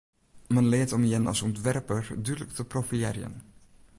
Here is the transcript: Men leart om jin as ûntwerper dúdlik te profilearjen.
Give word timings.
Men 0.53 0.69
leart 0.71 0.95
om 0.97 1.03
jin 1.09 1.29
as 1.31 1.43
ûntwerper 1.47 2.03
dúdlik 2.25 2.51
te 2.55 2.63
profilearjen. 2.73 3.33